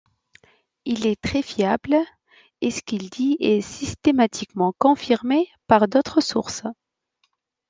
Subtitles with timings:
[0.85, 1.95] Il est très fiable,
[2.61, 6.63] et ce qu'il dit est systématiquement confirmé par d'autres sources.